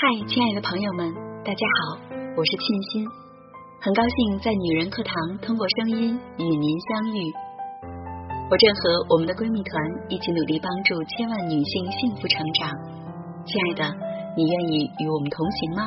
[0.00, 1.98] 嗨，亲爱的朋友们，大家好，
[2.36, 3.04] 我是沁心，
[3.82, 7.18] 很高兴在女人课堂通过声音与您相遇。
[8.48, 9.74] 我正和我们的闺蜜团
[10.06, 12.70] 一起努力帮助千万女性幸福成长。
[13.42, 13.82] 亲爱的，
[14.38, 15.82] 你愿意与我们同行吗？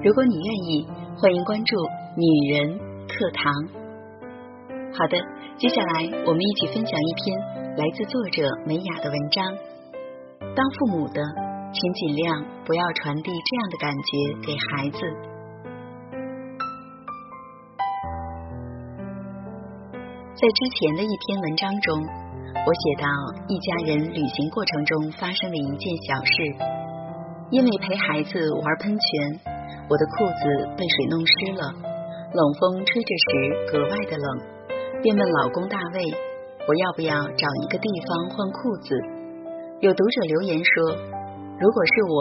[0.00, 0.88] 如果你愿意，
[1.20, 1.76] 欢迎关注
[2.16, 3.52] 女人课堂。
[4.96, 5.20] 好的，
[5.60, 9.44] 接下来我们一起分享一篇来自作者美雅的文章。
[10.56, 11.20] 当父母的。
[11.72, 14.12] 请尽量不要传递这样的感觉
[14.44, 14.98] 给孩子。
[20.36, 23.08] 在之前的一篇文章中，我写到
[23.48, 26.32] 一家人旅行过程中发生的一件小事：
[27.50, 29.40] 因为陪孩子玩喷泉，
[29.88, 31.72] 我的裤子被水弄湿了，
[32.34, 34.28] 冷风吹着时格外的冷，
[35.00, 36.04] 便问老公大卫，
[36.68, 38.94] 我要不要找一个地方换裤子？
[39.80, 41.21] 有读者留言说。
[41.60, 42.16] 如果是我，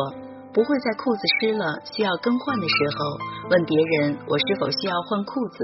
[0.54, 5.64] 不会在裤子湿了需要更换的时候问别人我是否需要换裤子，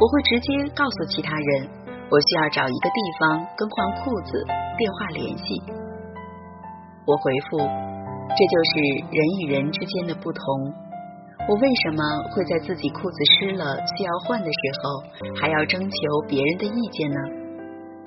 [0.00, 1.70] 我会直接告诉其他人
[2.10, 4.44] 我需要找一个地方更换裤子，
[4.76, 5.62] 电话联系。
[7.06, 10.42] 我回复，这就是人与人之间的不同。
[11.48, 12.02] 我为什么
[12.34, 15.96] 会在自己裤子湿了需要换的时候还要征求
[16.28, 17.20] 别人的意见呢？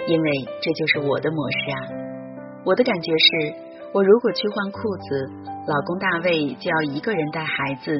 [0.05, 1.79] 因为这就是我的模式啊！
[2.65, 3.70] 我的感觉是。
[3.93, 5.29] 我如果去换裤子，
[5.67, 7.91] 老公大卫就要一个人带孩子，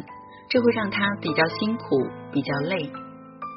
[0.48, 2.00] 这会让他比较辛苦，
[2.32, 2.90] 比较累。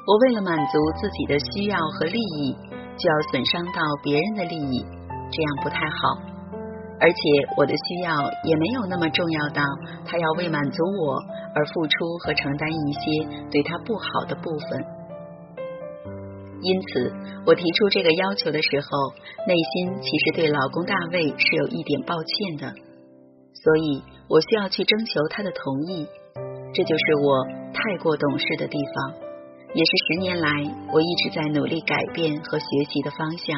[0.05, 2.53] 我为了满足自己的需要和利益，
[2.97, 4.85] 就要损伤到别人的利益，
[5.31, 6.19] 这样不太好。
[6.99, 7.17] 而且
[7.55, 8.11] 我的需要
[8.43, 9.63] 也没有那么重要到
[10.05, 11.15] 他要为满足我
[11.55, 14.94] 而付出和承担一些对他不好的部分。
[16.65, 17.13] 因此，
[17.45, 18.87] 我提出这个要求的时候，
[19.45, 22.73] 内心其实对老公大卫是有一点抱歉的，
[23.53, 26.07] 所以我需要去征求他的同意。
[26.73, 29.13] 这就是我太过懂事的地方，
[29.75, 30.49] 也是十年来
[30.91, 33.55] 我一直在努力改变和学习的方向。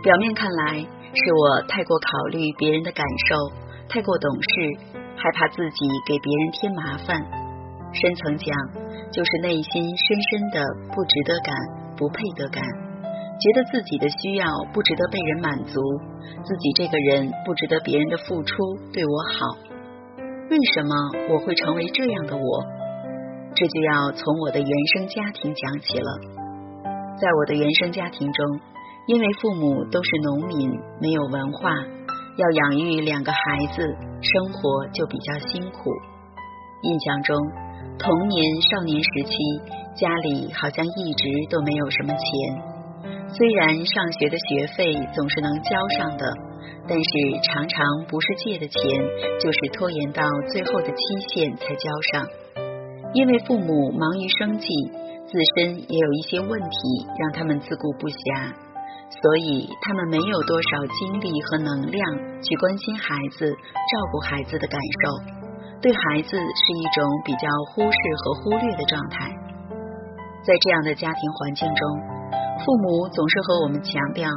[0.00, 3.36] 表面看来是我太过考虑别人的感受，
[3.88, 7.20] 太过懂事，害怕自己给别人添麻烦。
[7.92, 8.56] 深层讲，
[9.10, 10.64] 就是内心深深的
[10.94, 11.79] 不值得感。
[12.00, 15.78] 不配得感，觉得自己的需要不值得被人满足，
[16.42, 18.56] 自己这个人不值得别人的付出
[18.90, 19.68] 对我好。
[20.48, 20.94] 为什么
[21.28, 22.64] 我会成为这样的我？
[23.54, 26.10] 这就要从我的原生家庭讲起了。
[27.20, 28.60] 在我的原生家庭中，
[29.06, 30.70] 因为父母都是农民，
[31.02, 31.70] 没有文化，
[32.38, 33.38] 要养育两个孩
[33.76, 35.90] 子，生活就比较辛苦。
[36.82, 37.36] 印象中，
[38.00, 39.36] 童年少年时期。
[39.96, 42.24] 家里好像一直都没有什么钱，
[43.28, 46.24] 虽然上学的学费总是能交上的，
[46.88, 47.10] 但是
[47.42, 48.80] 常常不是借的钱，
[49.42, 52.26] 就是拖延到最后的期限才交上。
[53.12, 54.68] 因为父母忙于生计，
[55.26, 56.78] 自身也有一些问题
[57.18, 58.54] 让他们自顾不暇，
[59.20, 62.00] 所以他们没有多少精力和能量
[62.40, 65.39] 去关心孩子、照顾孩子的感受，
[65.82, 69.30] 对孩子是一种比较忽视和忽略的状态。
[70.44, 71.98] 在这样的家庭环境中，
[72.64, 74.28] 父母总是和我们强调，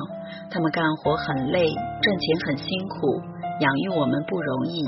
[0.50, 1.68] 他们干活很累，
[2.02, 3.20] 赚钱很辛苦，
[3.60, 4.88] 养育我们不容易，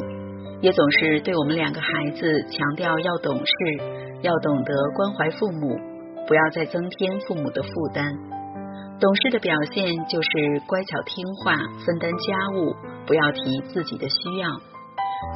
[0.62, 3.54] 也总是对我们两个孩子强调要懂事，
[4.22, 5.78] 要懂得关怀父母，
[6.26, 8.08] 不要再增添父母的负担。
[8.98, 10.30] 懂事的表现就是
[10.68, 12.74] 乖巧听话，分担家务，
[13.06, 14.48] 不要提自己的需要。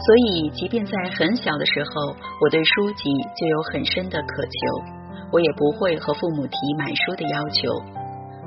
[0.06, 5.00] 所以，即便在很小的时候，我对书籍就有很深的渴求。
[5.32, 7.62] 我也不会和父母提买书的要求。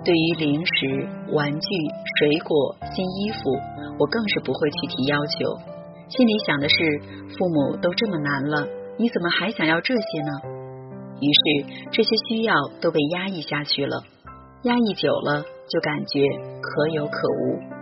[0.05, 1.69] 对于零食、玩具、
[2.19, 3.39] 水果、新衣服，
[3.99, 5.39] 我更是不会去提要求。
[6.09, 6.77] 心里想的是，
[7.39, 8.67] 父母都这么难了，
[8.99, 10.33] 你怎么还想要这些呢？
[11.21, 14.03] 于是这些需要都被压抑下去了。
[14.65, 16.21] 压抑久了，就感觉
[16.61, 17.82] 可有可无。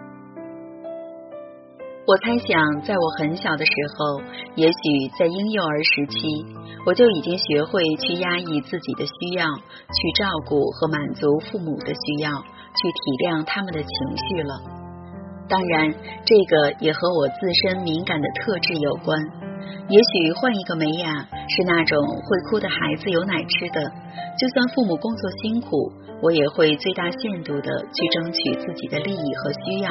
[2.07, 4.21] 我猜想，在我很小的时候，
[4.57, 6.47] 也许在婴幼儿时期，
[6.87, 13.89] 我就已经学会去压抑自己的需要，去照顾和满足父母的需要，去体谅他们的情
[14.27, 14.55] 绪了。
[15.49, 15.95] 当然，
[16.25, 19.40] 这个也和我自身敏感的特质有关。
[19.89, 21.11] 也许换一个美雅
[21.49, 23.83] 是那种会哭的孩子有奶吃的，
[24.39, 25.93] 就算父母工作辛苦，
[26.23, 29.91] 我也会最大限度的去争取自己的利益和需要，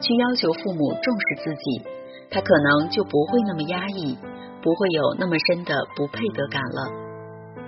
[0.00, 1.82] 去要求父母重视自己，
[2.30, 4.18] 他可能就不会那么压抑，
[4.62, 7.08] 不会有那么深的不配得感了。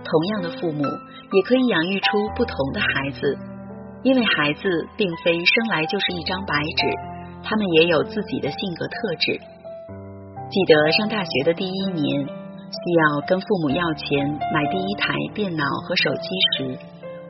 [0.03, 3.39] 同样的父母也可以养育出不同的孩子，
[4.03, 4.63] 因为孩子
[4.97, 6.87] 并非生来就是一张白纸，
[7.43, 9.41] 他们也有自己的性格特质。
[10.51, 16.77] 记得上大学的第一年，需要跟父母要钱买第一台电脑和手机时，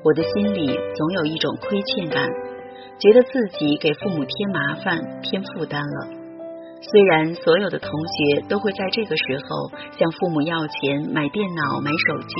[0.02, 2.26] 我的心里总有一种亏欠感，
[2.98, 6.08] 觉得自己给父母添麻烦、添负担了。
[6.80, 9.68] 虽然所有的同学都会在这个时候
[9.98, 12.34] 向父母要钱买电脑、买手机，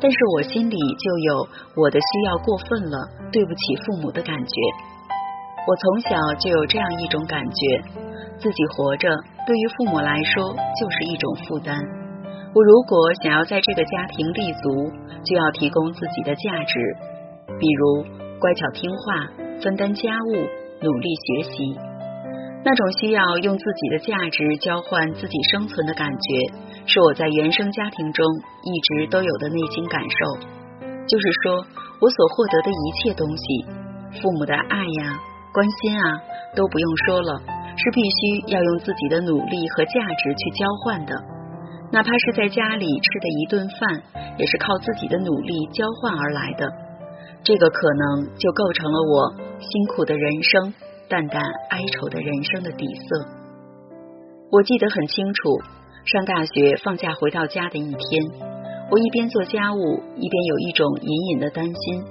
[0.00, 1.46] 但是我心里就有
[1.76, 2.96] 我的需要过分了，
[3.30, 4.54] 对不起父母的感觉。
[5.68, 7.82] 我从小就有这样一种感觉，
[8.38, 9.10] 自己活着。
[9.46, 11.76] 对于父母来说，就是一种负担。
[12.54, 14.92] 我如果想要在这个家庭立足，
[15.24, 16.78] 就要提供自己的价值，
[17.58, 18.04] 比如
[18.38, 19.26] 乖巧听话、
[19.62, 20.32] 分担家务、
[20.82, 21.78] 努力学习。
[22.62, 28.26] 那种需要用自己的价值交换自己生存的感觉，是我在原生家庭中
[28.62, 30.46] 一直都有的内心感受。
[31.06, 31.64] 就是说，
[32.00, 33.64] 我所获得的一切东西，
[34.20, 35.18] 父母的爱呀、
[35.54, 36.20] 关心啊，
[36.54, 37.40] 都不用说了。
[37.82, 41.14] 是必须要用自己的努力和价值去交换的，
[41.90, 44.02] 哪怕是在家里吃的一顿饭，
[44.36, 46.68] 也是靠自己的努力交换而来的。
[47.42, 50.74] 这个可能就构成了我辛苦的人生、
[51.08, 53.26] 淡淡哀愁的人生的底色。
[54.52, 55.58] 我记得很清楚，
[56.04, 58.24] 上大学放假回到家的一天，
[58.90, 62.04] 我一边做家务，一边有一种隐隐的担心：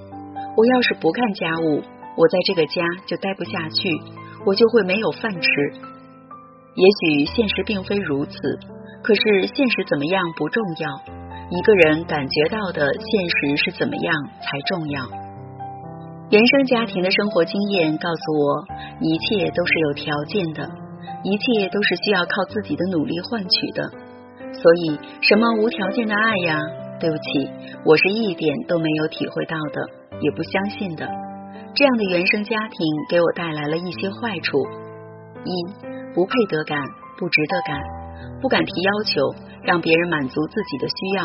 [0.56, 1.80] 我要是不干家务，
[2.16, 3.88] 我在这个家就待不下去。
[4.46, 5.48] 我就会没有饭吃。
[6.74, 8.32] 也许现实并非如此，
[9.02, 10.88] 可是现实怎么样不重要，
[11.50, 15.02] 一个人感觉到的现实是怎么样才重要。
[16.30, 18.64] 原生家庭的生活经验告诉我，
[19.00, 20.70] 一切都是有条件的，
[21.24, 23.90] 一切都是需要靠自己的努力换取的。
[24.52, 26.60] 所以，什么无条件的爱呀？
[27.00, 27.50] 对不起，
[27.84, 31.08] 我是一点都没有体会到的，也不相信的。
[31.74, 32.78] 这样的原生家庭
[33.08, 34.58] 给我带来了一些坏处：
[35.44, 35.50] 一、
[36.14, 36.82] 不配得感、
[37.16, 37.80] 不值得感，
[38.42, 39.20] 不敢提要求，
[39.62, 41.24] 让别人满足自己的需要，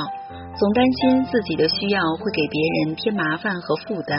[0.56, 4.18] 总担心自己的需要会给别人添麻烦和负担，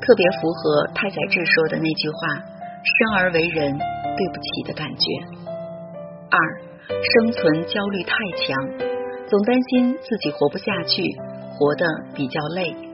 [0.00, 2.42] 特别符合太宰治说的那句话
[2.82, 5.06] “生而为人，对不起”的感觉。
[6.28, 6.36] 二、
[6.88, 8.58] 生存焦虑太强，
[9.28, 11.02] 总担心自己活不下去，
[11.56, 12.91] 活得比较累。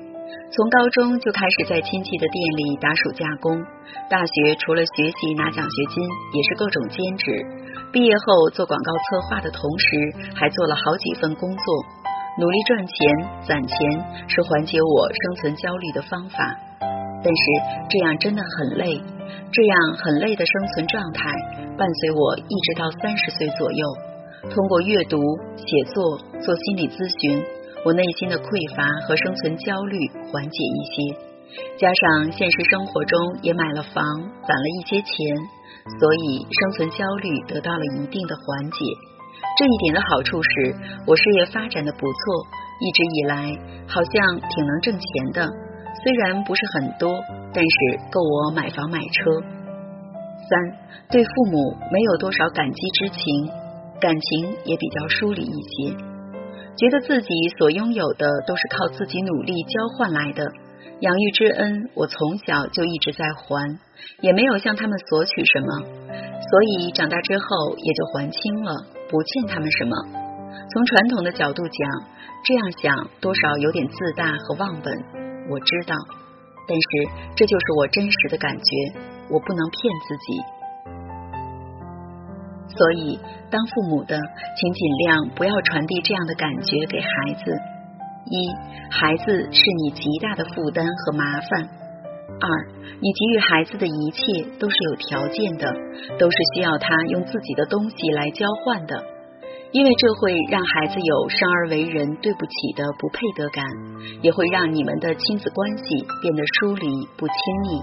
[0.51, 3.63] 从高中就开始在亲戚的店里打暑假工，
[4.09, 6.03] 大学除了学习拿奖学金，
[6.33, 7.33] 也是各种兼职。
[7.93, 9.87] 毕业后做广告策划的同时，
[10.35, 11.65] 还做了好几份工作，
[12.41, 12.95] 努力赚钱
[13.47, 13.77] 攒钱
[14.29, 16.57] 是缓解我生存焦虑的方法。
[17.25, 17.43] 但是
[17.89, 19.01] 这样真的很累，
[19.53, 21.31] 这样很累的生存状态
[21.77, 23.87] 伴随我一直到三十岁左右。
[24.51, 25.19] 通过阅读、
[25.57, 27.45] 写作、做心理咨询。
[27.85, 29.97] 我内心的匮乏和生存焦虑
[30.29, 30.97] 缓解一些，
[31.79, 34.03] 加上现实生活中也买了房，
[34.43, 35.15] 攒了一些钱，
[35.87, 38.79] 所以生存焦虑得到了一定的缓解。
[39.57, 40.51] 这一点的好处是
[41.07, 42.19] 我事业发展的不错，
[42.83, 43.37] 一直以来
[43.87, 45.47] 好像挺能挣钱的，
[46.03, 47.15] 虽然不是很多，
[47.55, 47.77] 但是
[48.11, 49.31] 够我买房买车。
[50.51, 50.59] 三，
[51.11, 53.51] 对父母没有多少感激之情，
[54.01, 56.07] 感情也比较疏离一些。
[56.79, 57.29] 觉得自己
[57.59, 60.45] 所拥有的都是靠自己努力交换来的，
[61.01, 63.79] 养育之恩我从小就一直在还，
[64.20, 68.77] 也没有向他们索取什么，所以长大之后也就还清了，
[69.11, 69.97] 不欠他们什么。
[70.73, 71.91] 从传统的角度讲，
[72.44, 74.94] 这样想多少有点自大和忘本，
[75.51, 75.97] 我知道，
[76.69, 80.41] 但是这就是我真实的感觉，我不能骗自己。
[82.77, 83.19] 所以，
[83.51, 87.51] 当父母的，请尽量不要传递这样的感觉给孩子：
[88.27, 88.37] 一，
[88.91, 91.67] 孩子是你极大的负担和麻烦；
[92.39, 92.48] 二，
[93.01, 94.20] 你给予孩子的一切
[94.60, 95.72] 都是有条件的，
[96.19, 99.03] 都是需要他用自己的东西来交换的，
[99.72, 103.65] 因为这会让孩子有生而为人对不起的不配得感，
[104.22, 105.84] 也会让你们的亲子关系
[106.20, 107.81] 变得疏离不亲密。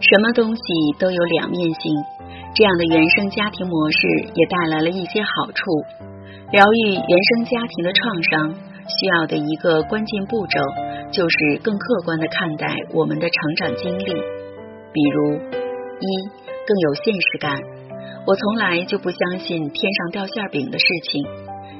[0.00, 0.62] 什么东西
[0.98, 1.92] 都有两面性。
[2.54, 3.98] 这样的原生家庭模式
[4.32, 5.62] 也带来了一些好处。
[6.52, 8.54] 疗愈原生家庭的创伤
[8.86, 10.60] 需要的一个关键步骤，
[11.10, 14.04] 就是更客观的看待我们的成长经历。
[14.92, 16.06] 比如，一
[16.64, 17.58] 更有现实感。
[18.24, 21.24] 我从来就不相信天上掉馅饼的事情。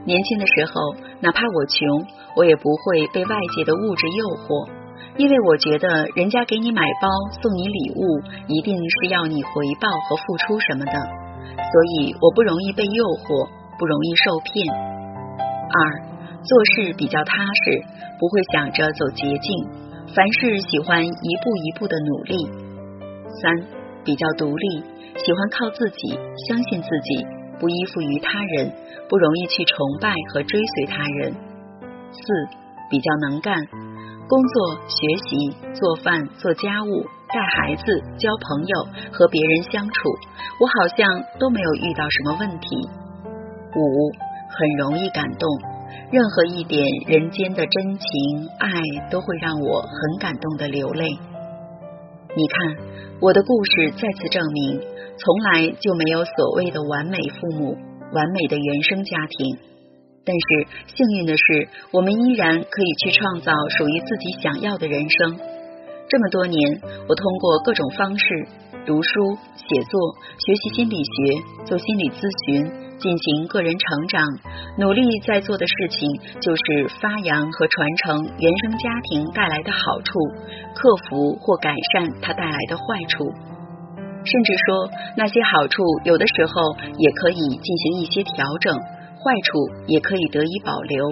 [0.05, 0.73] 年轻的时候，
[1.21, 4.69] 哪怕我穷，我也不会被外界的物质诱惑。
[5.17, 7.09] 因为我觉得人家给你买包
[7.41, 14.67] 送你礼物，一定是要你回报和付出什么的，所以我不容易被诱惑，不容易受骗。
[15.71, 15.79] 二，
[16.43, 17.83] 做事比较踏实，
[18.19, 19.55] 不会想着走捷径，
[20.15, 22.51] 凡事喜欢一步一步的努力。
[23.39, 23.55] 三，
[24.05, 24.83] 比较独立，
[25.15, 26.19] 喜欢靠自己，
[26.49, 27.25] 相信自己，
[27.61, 28.73] 不依附于他人，
[29.09, 31.33] 不容易去崇拜和追随他人。
[32.11, 32.21] 四，
[32.91, 33.55] 比较能干，
[34.27, 34.97] 工作、学
[35.29, 37.85] 习、做饭、做家务、带孩子、
[38.17, 40.09] 交朋友、和别人相处，
[40.61, 41.07] 我好像
[41.39, 42.89] 都没有遇到什么问题。
[43.77, 44.11] 五，
[44.49, 45.49] 很容易感动，
[46.11, 48.71] 任何一点人间的真情爱
[49.11, 51.07] 都会让我很感动的流泪。
[52.37, 52.77] 你看，
[53.21, 57.77] 我的故事再次证明，从来就没有所谓的完美父母、
[58.13, 59.74] 完美的原生家庭。
[60.25, 60.67] 但是
[60.97, 65.39] 幸运的是，我们依然可以去创造属于自己想要的人生。
[66.09, 68.25] 这么多年，我通过各种方式，
[68.87, 70.01] 读书、写作、
[70.39, 72.85] 学习心理学、做心理咨询。
[72.95, 74.23] 进行个人成长，
[74.79, 76.09] 努力在做的事情
[76.41, 80.15] 就是发扬和传承原生家庭带来的好处，
[80.73, 83.27] 克服或改善它带来的坏处，
[84.25, 84.89] 甚至说
[85.19, 86.55] 那些好处有的时候
[86.97, 88.79] 也可以进行一些调整，
[89.25, 91.11] 坏处也可以得以保留。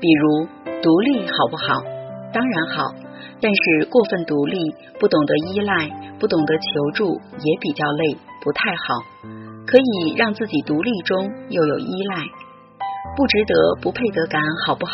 [0.00, 0.48] 比如
[0.82, 1.84] 独立好不好？
[2.32, 2.94] 当然好，
[3.40, 4.58] 但是过分独立，
[4.98, 5.88] 不懂得依赖，
[6.18, 9.28] 不懂得求助，也比较累，不太好。
[9.66, 12.24] 可以让自己独立中又有依赖，
[13.16, 14.92] 不值得、不配得感好不好？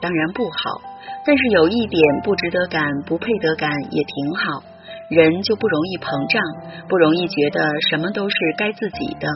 [0.00, 0.80] 当然不好。
[1.24, 4.62] 但是有一点不值得感、不配得感也挺好，
[5.08, 6.42] 人就不容易膨胀，
[6.88, 9.28] 不容易觉得什么都是该自己的，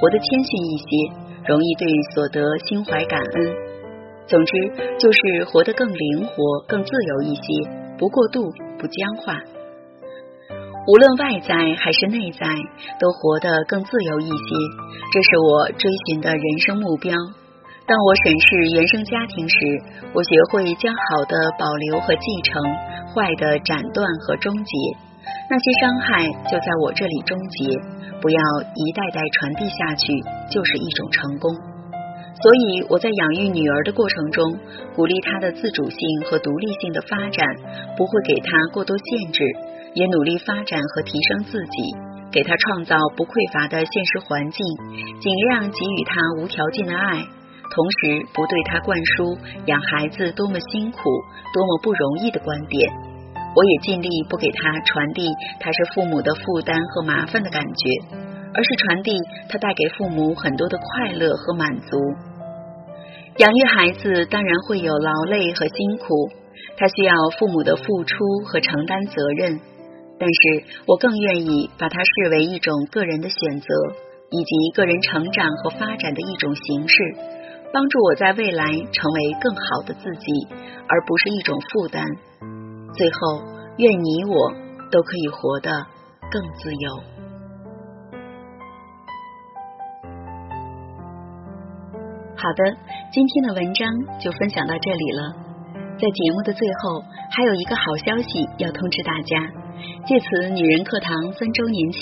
[0.00, 0.90] 活得谦逊一些，
[1.48, 3.54] 容易对所得心怀感恩。
[4.26, 4.52] 总之
[4.98, 6.34] 就是活得更灵活、
[6.66, 7.42] 更自由一些，
[7.96, 8.42] 不过度、
[8.78, 9.38] 不僵化。
[10.88, 12.46] 无论外在还是内在，
[12.98, 14.54] 都活得更自由一些，
[15.12, 17.14] 这是我追寻的人生目标。
[17.86, 19.56] 当我审视原生家庭时，
[20.12, 22.62] 我学会将好的保留和继承，
[23.14, 24.72] 坏的斩断和终结。
[25.50, 27.66] 那些伤害就在我这里终结，
[28.20, 28.40] 不要
[28.74, 30.12] 一代代传递下去，
[30.50, 31.54] 就是一种成功。
[32.42, 34.58] 所以我在养育女儿的过程中，
[34.94, 37.46] 鼓励她的自主性和独立性的发展，
[37.96, 39.44] 不会给她过多限制。
[39.94, 41.96] 也努力发展和提升自己，
[42.30, 44.60] 给她创造不匮乏的现实环境，
[45.18, 47.24] 尽量给予她无条件的爱，
[47.72, 51.00] 同时不对她灌输养孩子多么辛苦、
[51.54, 52.84] 多么不容易的观点。
[53.56, 55.26] 我也尽力不给他传递
[55.58, 57.88] 他是父母的负担和麻烦的感觉，
[58.52, 59.16] 而是传递
[59.48, 61.96] 他带给父母很多的快乐和满足。
[63.38, 66.06] 养育孩子当然会有劳累和辛苦，
[66.76, 69.58] 他需要父母的付出和承担责任。
[70.18, 73.66] 但是我更愿意把它视为一种个人的选择，
[74.30, 76.96] 以及个人成长和发展的一种形式，
[77.72, 80.48] 帮助我在未来成为更好的自己，
[80.88, 82.04] 而不是一种负担。
[82.96, 83.42] 最后，
[83.76, 84.50] 愿你我
[84.90, 85.70] 都可以活得
[86.32, 86.96] 更自由。
[92.34, 92.76] 好的，
[93.12, 93.86] 今天的文章
[94.18, 95.34] 就分享到这里了。
[95.98, 99.52] 在节目的最后，还有一个好消息要通知大家。
[100.06, 102.00] 借此，女人课堂三周年庆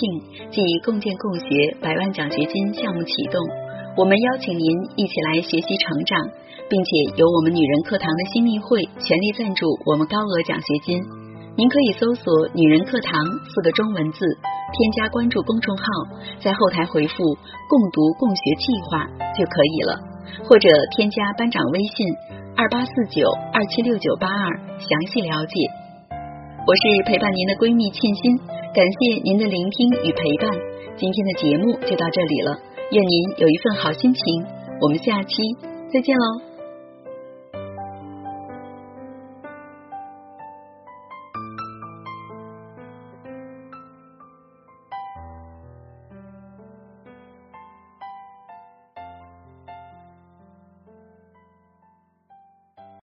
[0.50, 3.40] 暨共建共学百万奖学金项目启动，
[3.96, 6.20] 我们邀请您一起来学习成长，
[6.68, 10.98] 并且由我们女人课堂的新密会全力赞助我们高额奖学金。
[11.56, 15.84] 您可以搜索“女人课堂”四个中文字，添加关注公众号，
[16.42, 17.14] 在后台回复
[17.70, 19.06] “共读共学计划”
[19.38, 20.00] 就可以了，
[20.48, 21.94] 或者添加班长微信
[22.56, 25.54] 二八四九二七六九八二详细了解。
[26.66, 28.36] 我是陪伴您的闺蜜沁心，
[28.74, 30.50] 感谢您的聆听与陪伴。
[30.96, 32.58] 今天的节目就到这里了，
[32.90, 34.24] 愿您有一份好心情。
[34.80, 35.36] 我们下期
[35.92, 36.53] 再见喽。